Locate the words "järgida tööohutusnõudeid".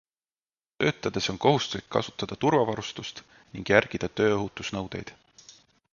3.75-5.17